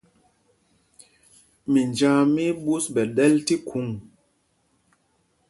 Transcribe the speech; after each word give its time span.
Minjāā 1.71 2.21
mí 2.33 2.43
í 2.51 2.57
ɓǔs 2.63 2.85
ɓɛ̌ 2.93 3.05
ɗɛ̄l 3.15 3.33
tí 3.47 3.55
khuŋ. 3.67 3.87